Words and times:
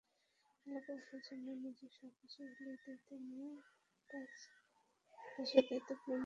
এলাকাবাসীর 0.65 1.21
জন্য 1.27 1.47
নিজের 1.63 1.91
সবকিছু 1.97 2.39
বিলিয়ে 2.49 2.77
দিয়ে 2.77 2.97
তিনি 3.07 3.41
পাঁচ 4.09 4.33
বছর 5.35 5.61
দায়িত্ব 5.61 5.89
পালন 5.89 6.05
করেছেন। 6.05 6.19